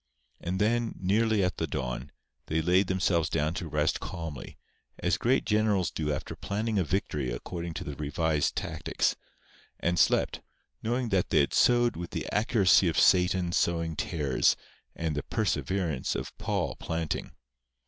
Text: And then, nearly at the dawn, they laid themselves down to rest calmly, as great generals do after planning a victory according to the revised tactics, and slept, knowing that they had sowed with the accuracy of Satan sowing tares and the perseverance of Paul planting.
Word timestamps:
And 0.39 0.57
then, 0.59 0.95
nearly 0.99 1.43
at 1.43 1.57
the 1.57 1.67
dawn, 1.67 2.11
they 2.47 2.59
laid 2.59 2.87
themselves 2.87 3.29
down 3.29 3.53
to 3.53 3.67
rest 3.67 3.99
calmly, 3.99 4.57
as 4.97 5.15
great 5.15 5.45
generals 5.45 5.91
do 5.91 6.11
after 6.11 6.35
planning 6.35 6.79
a 6.79 6.83
victory 6.83 7.29
according 7.29 7.75
to 7.75 7.83
the 7.83 7.95
revised 7.95 8.55
tactics, 8.55 9.15
and 9.79 9.99
slept, 9.99 10.41
knowing 10.81 11.09
that 11.09 11.29
they 11.29 11.41
had 11.41 11.53
sowed 11.53 11.95
with 11.95 12.09
the 12.09 12.25
accuracy 12.33 12.87
of 12.87 12.97
Satan 12.99 13.51
sowing 13.51 13.95
tares 13.95 14.55
and 14.95 15.15
the 15.15 15.21
perseverance 15.21 16.15
of 16.15 16.35
Paul 16.39 16.75
planting. 16.77 17.33